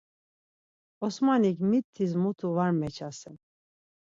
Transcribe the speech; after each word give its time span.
Osmanik 1.07 1.57
mitis 1.69 2.11
mutu 2.21 2.47
var 2.57 2.71
meçasen. 2.81 3.35